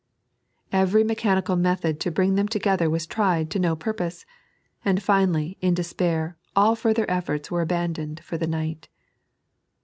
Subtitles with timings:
[0.71, 4.25] Every mechanical method to bring them together was tried to no purpose j
[4.83, 8.87] and finally, in despair, all further efforts were abandoned for the night.